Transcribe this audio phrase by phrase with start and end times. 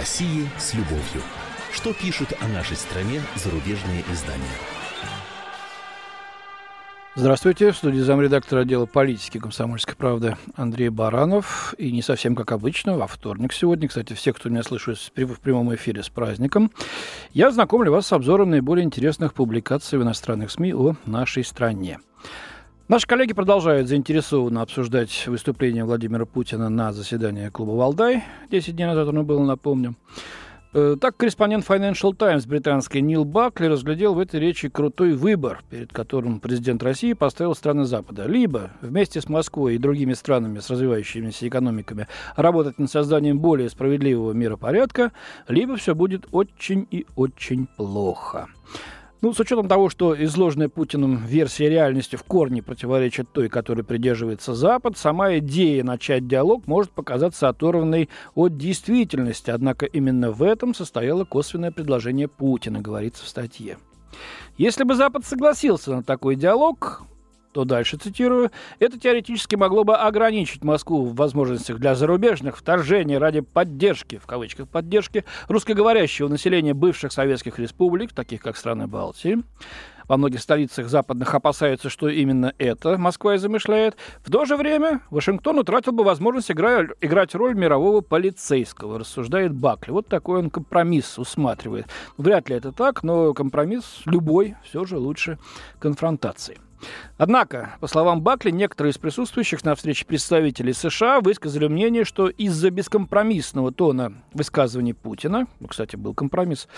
[0.00, 1.20] России с любовью.
[1.74, 4.56] Что пишут о нашей стране зарубежные издания?
[7.14, 11.74] Здравствуйте, в студии замредактора отдела политики «Комсомольской правды» Андрей Баранов.
[11.76, 13.88] И не совсем как обычно, во вторник сегодня.
[13.88, 16.72] Кстати, все, кто меня слышит в прямом эфире с праздником,
[17.34, 21.98] я знакомлю вас с обзором наиболее интересных публикаций в иностранных СМИ о нашей стране.
[22.90, 28.24] Наши коллеги продолжают заинтересованно обсуждать выступление Владимира Путина на заседании клуба «Валдай».
[28.50, 29.94] Десять дней назад оно было, напомню.
[30.74, 35.92] Э, так, корреспондент Financial Times британский Нил Бакли разглядел в этой речи крутой выбор, перед
[35.92, 38.26] которым президент России поставил страны Запада.
[38.26, 44.32] Либо вместе с Москвой и другими странами с развивающимися экономиками работать над созданием более справедливого
[44.32, 45.12] миропорядка,
[45.46, 48.48] либо все будет очень и очень плохо.
[49.22, 54.54] Ну, с учетом того, что изложенная Путиным версия реальности в корне противоречит той, которой придерживается
[54.54, 59.50] Запад, сама идея начать диалог может показаться оторванной от действительности.
[59.50, 63.76] Однако именно в этом состояло косвенное предложение Путина, говорится в статье.
[64.56, 67.02] Если бы Запад согласился на такой диалог,
[67.52, 73.40] то дальше цитирую, это теоретически могло бы ограничить Москву в возможностях для зарубежных вторжений ради
[73.40, 79.42] поддержки, в кавычках поддержки, русскоговорящего населения бывших советских республик, таких как страны Балтии.
[80.10, 83.96] Во многих столицах западных опасаются, что именно это Москва и замышляет.
[84.24, 86.84] В то же время Вашингтон утратил бы возможность игра...
[87.00, 89.92] играть роль мирового полицейского, рассуждает Бакли.
[89.92, 91.86] Вот такой он компромисс усматривает.
[92.16, 95.38] Вряд ли это так, но компромисс любой все же лучше
[95.78, 96.58] конфронтации.
[97.18, 102.70] Однако, по словам Бакли, некоторые из присутствующих на встрече представителей США высказали мнение, что из-за
[102.70, 106.68] бескомпромиссного тона высказываний Путина, ну, кстати, был компромисс,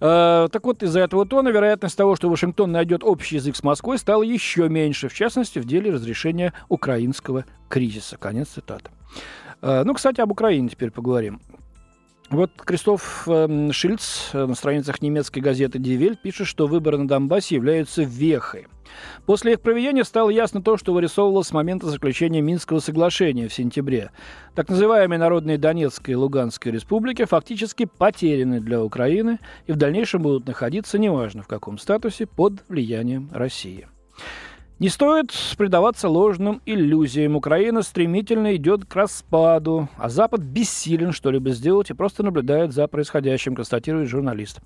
[0.00, 3.98] э, так вот, из-за этого тона вероятность того, что Вашингтон найдет общий язык с Москвой,
[3.98, 8.16] стала еще меньше, в частности, в деле разрешения украинского кризиса.
[8.16, 8.90] Конец цитаты.
[9.62, 11.40] Э, ну, кстати, об Украине теперь поговорим.
[12.30, 17.56] Вот Кристоф э, Шильц э, на страницах немецкой газеты «Die пишет, что выборы на Донбассе
[17.56, 18.68] являются вехой.
[19.26, 24.10] После их проведения стало ясно то, что вырисовывалось с момента заключения Минского соглашения в сентябре.
[24.54, 30.46] Так называемые народные Донецкая и Луганская республики фактически потеряны для Украины и в дальнейшем будут
[30.46, 33.88] находиться, неважно в каком статусе, под влиянием России.
[34.80, 37.36] Не стоит предаваться ложным иллюзиям.
[37.36, 43.54] Украина стремительно идет к распаду, а Запад бессилен что-либо сделать и просто наблюдает за происходящим,
[43.54, 44.60] констатирует журналист.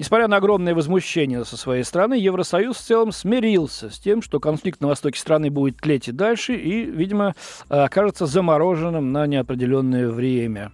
[0.00, 4.80] Несмотря на огромное возмущение со своей стороны, Евросоюз в целом смирился с тем, что конфликт
[4.80, 7.34] на востоке страны будет тлеть и дальше, и, видимо,
[7.68, 10.70] окажется замороженным на неопределенное время.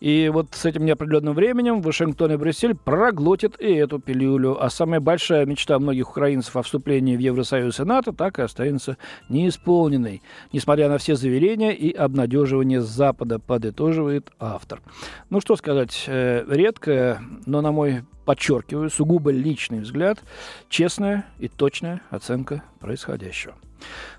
[0.00, 4.62] И вот с этим неопределенным временем Вашингтон и Брюссель проглотят и эту пилюлю.
[4.62, 8.98] А самая большая мечта многих украинцев о вступлении в Евросоюз и НАТО так и останется
[9.30, 10.22] неисполненной,
[10.52, 14.82] несмотря на все заверения и обнадеживания Запада, подытоживает автор.
[15.30, 20.20] Ну что сказать, э, редкая, но, на мой подчеркиваю, сугубо личный взгляд,
[20.68, 23.56] честная и точная оценка происходящего.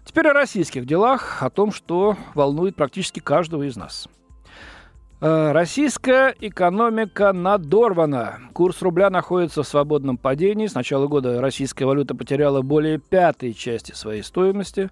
[0.04, 4.10] Теперь о российских делах, о том, что волнует практически каждого из нас–
[5.24, 8.40] Э, российская экономика надорвана.
[8.54, 10.66] Курс рубля находится в свободном падении.
[10.66, 14.90] С начала года российская валюта потеряла более пятой части своей стоимости.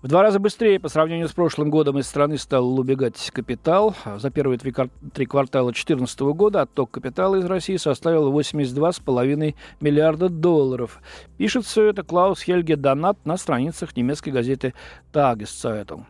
[0.00, 3.96] В два раза быстрее по сравнению с прошлым годом из страны стал убегать капитал.
[4.18, 4.72] За первые три,
[5.12, 11.00] три квартала 2014 года отток капитала из России составил 82,5 миллиарда долларов.
[11.36, 14.72] Пишет все это Клаус Хельге Донат на страницах немецкой газеты
[15.10, 16.06] «Тагесцайтунг».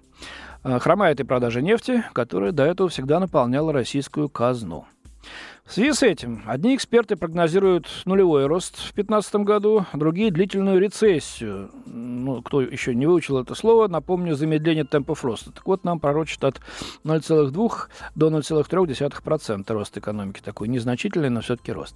[0.65, 4.84] Э, хромает и продажа нефти, которая до этого всегда наполняла российскую казну.
[5.69, 11.71] В связи с этим одни эксперты прогнозируют нулевой рост в 2015 году, другие– длительную рецессию.
[11.84, 15.53] Ну, кто еще не выучил это слово, напомню, замедление темпов роста.
[15.53, 16.61] Так вот, нам пророчат от
[17.05, 17.71] 0,2
[18.15, 20.41] до 0,3% рост экономики.
[20.43, 21.95] Такой незначительный, но все-таки рост.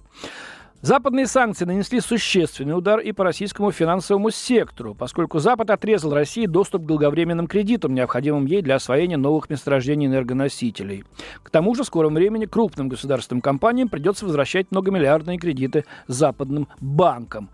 [0.83, 6.83] Западные санкции нанесли существенный удар и по российскому финансовому сектору, поскольку Запад отрезал России доступ
[6.83, 11.05] к долговременным кредитам, необходимым ей для освоения новых месторождений энергоносителей.
[11.41, 17.49] К тому же в скором времени крупным государственным компаниям придется возвращать многомиллиардные кредиты западным банкам.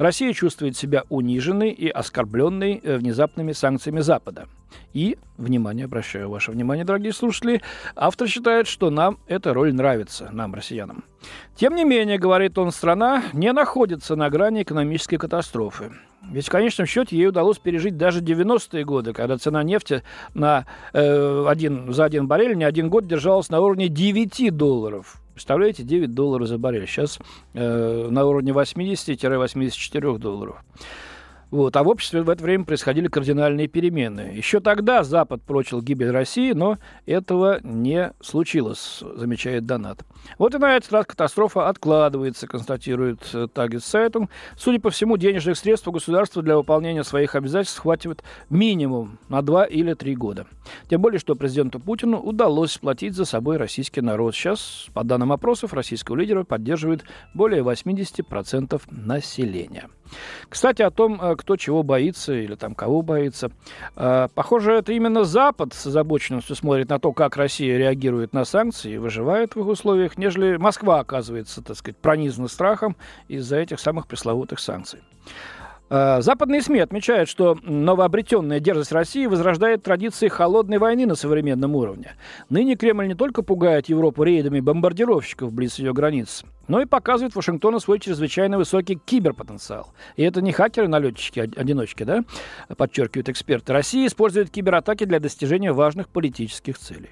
[0.00, 4.46] Россия чувствует себя униженной и оскорбленной э, внезапными санкциями Запада.
[4.94, 7.60] И, внимание, обращаю ваше внимание, дорогие слушатели,
[7.94, 11.04] автор считает, что нам эта роль нравится, нам, россиянам.
[11.54, 15.92] Тем не менее, говорит он, страна не находится на грани экономической катастрофы.
[16.22, 20.02] Ведь в конечном счете ей удалось пережить даже 90-е годы, когда цена нефти
[20.32, 20.64] на,
[20.94, 25.20] э, один, за один баррель не один год держалась на уровне 9 долларов.
[25.34, 26.86] Представляете, 9 долларов за баррель.
[26.86, 27.18] Сейчас
[27.54, 30.56] э, на уровне 80-84 долларов.
[31.50, 31.76] Вот.
[31.76, 34.32] А в обществе в это время происходили кардинальные перемены.
[34.34, 40.04] Еще тогда Запад прочил гибель России, но этого не случилось, замечает Донат.
[40.38, 44.30] Вот и на этот раз катастрофа откладывается, констатирует э, Тагесцайтунг.
[44.56, 49.64] Судя по всему, денежных средств у государства для выполнения своих обязательств хватит минимум на два
[49.64, 50.46] или три года.
[50.88, 54.34] Тем более, что президенту Путину удалось сплотить за собой российский народ.
[54.34, 57.04] Сейчас, по данным опросов, российского лидера поддерживает
[57.34, 59.88] более 80% населения.
[60.48, 63.50] Кстати, о том, э, кто чего боится или там кого боится.
[63.96, 68.92] Э, похоже, это именно Запад с озабоченностью смотрит на то, как Россия реагирует на санкции
[68.92, 72.96] и выживает в их условиях, нежели Москва оказывается, так сказать, пронизана страхом
[73.28, 75.00] из-за этих самых пресловутых санкций.
[75.90, 82.12] Э, западные СМИ отмечают, что новообретенная дерзость России возрождает традиции холодной войны на современном уровне.
[82.48, 87.80] Ныне Кремль не только пугает Европу рейдами бомбардировщиков близ ее границ, но и показывает Вашингтону
[87.80, 89.92] свой чрезвычайно высокий киберпотенциал.
[90.14, 92.22] И это не хакеры-налетчики-одиночки, да,
[92.76, 93.72] подчеркивают эксперты.
[93.72, 97.10] Россия использует кибератаки для достижения важных политических целей.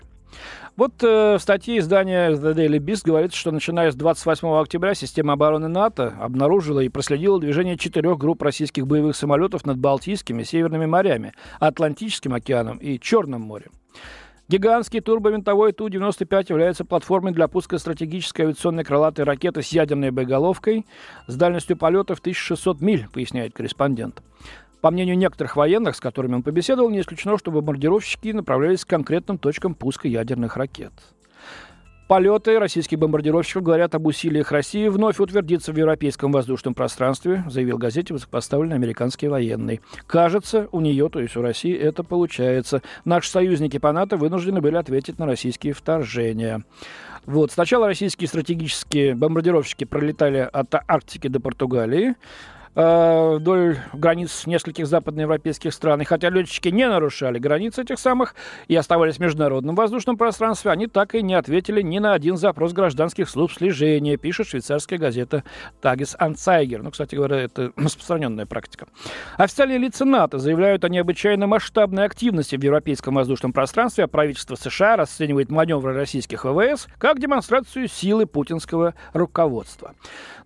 [0.77, 5.33] Вот э, в статье издания The Daily Beast говорится, что начиная с 28 октября система
[5.33, 11.33] обороны НАТО обнаружила и проследила движение четырех групп российских боевых самолетов над Балтийскими, Северными морями,
[11.59, 13.73] Атлантическим океаном и Черным морем.
[14.49, 20.87] Гигантский турбовинтовой Ту-95 является платформой для пуска стратегической авиационной крылатой ракеты с ядерной боеголовкой
[21.27, 24.23] с дальностью полета в 1600 миль, поясняет корреспондент.
[24.81, 29.39] По мнению некоторых военных, с которыми он побеседовал, не исключено, что бомбардировщики направлялись к конкретным
[29.39, 30.93] точкам пуска ядерных ракет.
[32.09, 38.15] Полеты российских бомбардировщиков говорят об усилиях России вновь утвердиться в европейском воздушном пространстве, заявил газете
[38.15, 39.83] высокопоставленный американский военный.
[40.07, 42.81] Кажется, у нее, то есть у России, это получается.
[43.05, 46.65] Наши союзники по НАТО вынуждены были ответить на российские вторжения.
[47.27, 47.53] Вот.
[47.53, 52.15] Сначала российские стратегические бомбардировщики пролетали от Арктики до Португалии.
[52.81, 56.01] Э, вдоль границ нескольких западноевропейских стран.
[56.01, 58.37] И хотя летчики не нарушали границы этих самых
[58.69, 62.73] и оставались в международном воздушном пространстве, они так и не ответили ни на один запрос
[62.73, 65.43] гражданских служб слежения, пишет швейцарская газета
[65.81, 66.85] Тагис Анцайгер.
[66.85, 68.87] Ну, кстати говоря, это распространенная практика.
[69.39, 74.95] Официальные лица НАТО заявляют о необычайно масштабной активности в европейском воздушном пространстве, а правительство США
[74.95, 79.97] расценивает маневры российских ВВС как демонстрацию силы путинского руководства.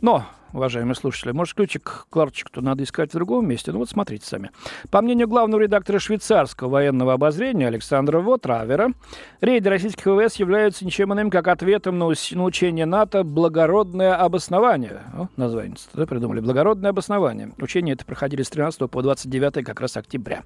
[0.01, 1.33] Но уважаемые слушатели.
[1.33, 3.73] Может, ключик Кларчику надо искать в другом месте?
[3.73, 4.51] Ну вот смотрите сами.
[4.91, 8.93] По мнению главного редактора швейцарского военного обозрения Александра Вотравера,
[9.41, 15.03] рейды российских ВВС являются ничем иным, как ответом на, на учение НАТО «Благородное обоснование».
[15.15, 16.41] О, название да, придумали.
[16.41, 17.53] «Благородное обоснование».
[17.59, 20.43] Учения это проходили с 13 по 29 как раз октября.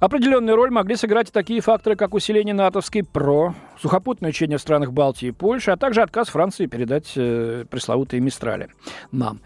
[0.00, 4.92] Определенную роль могли сыграть и такие факторы, как усиление натовской ПРО, сухопутное учение в странах
[4.92, 8.68] Балтии и Польши, а также отказ Франции передать э, пресловутые «Мистрали»
[9.10, 9.40] нам.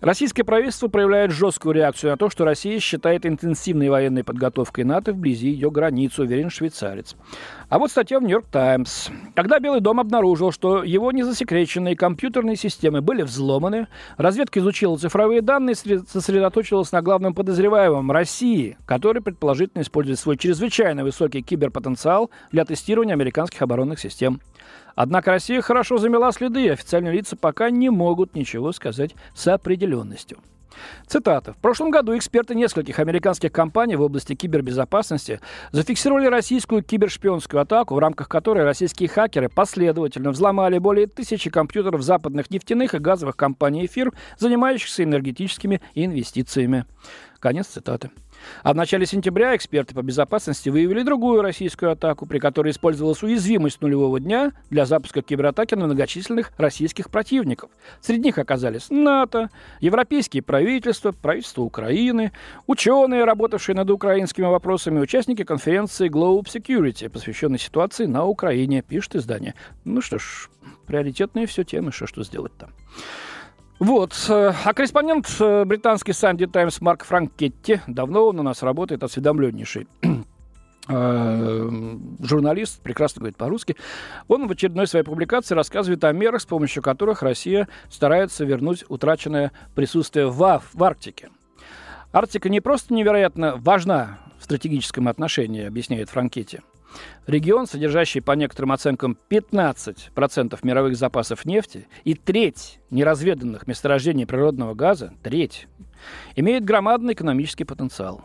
[0.00, 5.48] Российское правительство проявляет жесткую реакцию на то, что Россия считает интенсивной военной подготовкой НАТО вблизи
[5.48, 7.16] ее границ, уверен швейцарец.
[7.68, 9.08] А вот статья в «Нью-Йорк Таймс».
[9.34, 15.74] Когда Белый дом обнаружил, что его незасекреченные компьютерные системы были взломаны, разведка изучила цифровые данные
[15.84, 23.14] и сосредоточилась на главном подозреваемом– России, который предположительно использует свой чрезвычайно высокий киберпотенциал для тестирования
[23.14, 24.40] американских оборонных систем.
[25.00, 30.38] Однако Россия хорошо замела следы, и официальные лица пока не могут ничего сказать с определенностью.
[31.06, 31.52] Цитата.
[31.52, 35.38] В прошлом году эксперты нескольких американских компаний в области кибербезопасности
[35.70, 42.50] зафиксировали российскую кибершпионскую атаку, в рамках которой российские хакеры последовательно взломали более тысячи компьютеров западных
[42.50, 46.86] нефтяных и газовых компаний и фирм, занимающихся энергетическими инвестициями.
[47.38, 48.10] Конец цитаты.
[48.62, 53.80] А в начале сентября эксперты по безопасности выявили другую российскую атаку, при которой использовалась уязвимость
[53.80, 57.70] нулевого дня для запуска кибератаки на многочисленных российских противников.
[58.00, 62.32] Среди них оказались НАТО, европейские правительства, правительство Украины,
[62.66, 69.54] ученые, работавшие над украинскими вопросами, участники конференции Globe Security, посвященной ситуации на Украине, пишет издание.
[69.84, 70.48] Ну что ж,
[70.86, 72.70] приоритетные все темы, что что сделать там.
[73.78, 74.12] Вот.
[74.28, 79.86] Э, а корреспондент э, британский Санди Таймс Марк Франкетти, давно он у нас работает, осведомленнейший
[80.88, 81.70] э,
[82.20, 83.76] журналист, прекрасно говорит по-русски,
[84.26, 89.52] он в очередной своей публикации рассказывает о мерах, с помощью которых Россия старается вернуть утраченное
[89.76, 91.28] присутствие в, в Арктике.
[92.12, 96.60] Арктика не просто невероятно важна в стратегическом отношении, объясняет Франкетти.
[97.26, 105.12] Регион, содержащий по некоторым оценкам 15% мировых запасов нефти и треть неразведанных месторождений природного газа,
[105.22, 105.68] треть,
[106.36, 108.22] имеет громадный экономический потенциал.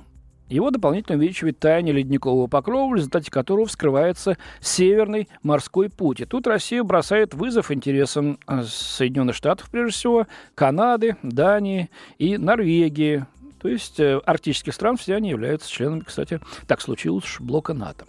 [0.49, 6.19] Его дополнительно увеличивает таяние ледникового покрова, в результате которого вскрывается Северный морской путь.
[6.19, 11.89] И тут Россия бросает вызов интересам э, Соединенных Штатов, прежде всего, Канады, Дании
[12.19, 13.25] и Норвегии,
[13.59, 18.05] То есть э, арктических стран все они являются членами, кстати, так случилось, блока НАТО.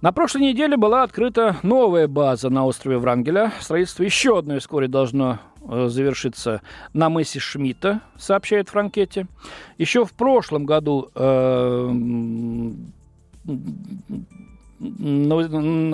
[0.00, 3.52] На прошлой неделе была открыта новая база на острове Врангеля.
[3.60, 6.60] Строительство еще одной вскоре должно э, завершиться
[6.92, 9.24] на мысе Шмидта, сообщает Франкетти.
[9.78, 11.90] Еще в прошлом году э,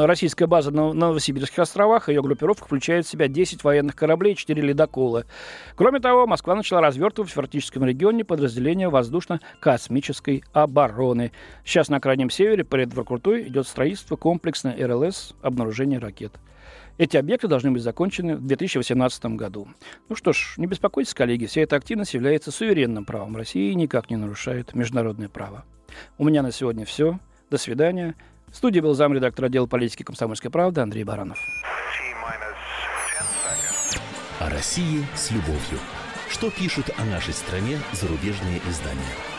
[0.06, 4.60] российская база на Новосибирских островах, ее группировка включает в себя 10 военных кораблей и 4
[4.60, 5.24] ледокола.
[5.76, 11.32] Кроме того, Москва начала развертывать в арктическом регионе подразделения воздушно-космической обороны.
[11.64, 16.32] Сейчас на Крайнем Севере по Редвокрутой идет строительство комплексной РЛС обнаружения ракет.
[16.98, 19.68] Эти объекты должны быть закончены в 2018 году.
[20.10, 24.10] Ну что ж, не беспокойтесь, коллеги, вся эта активность является суверенным правом России и никак
[24.10, 25.64] не нарушает международное право.
[26.18, 27.18] У меня на сегодня все.
[27.50, 28.14] До свидания.
[28.52, 31.38] В студии был замредактор отдела политики комсомольской правды Андрей Баранов.
[34.40, 35.78] О России с любовью.
[36.28, 39.29] Что пишут о нашей стране зарубежные издания?